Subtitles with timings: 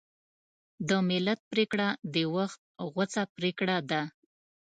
[0.89, 2.59] د ملت پرېکړه د وخت
[2.93, 4.01] غوڅه پرېکړه ده.